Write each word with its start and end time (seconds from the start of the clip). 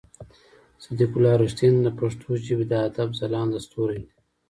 صديق 0.83 1.11
الله 1.17 1.33
رښتين 1.43 1.73
د 1.81 1.87
پښتو 1.99 2.27
ژبې 2.45 2.65
د 2.71 2.73
ادب 2.87 3.09
ځلانده 3.19 3.59
ستوری 3.65 3.99
دی. 4.03 4.11